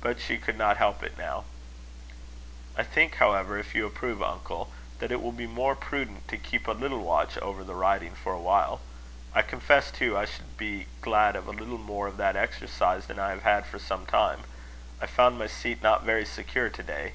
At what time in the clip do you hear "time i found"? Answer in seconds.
14.06-15.40